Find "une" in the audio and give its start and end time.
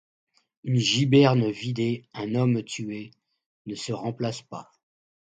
0.63-0.79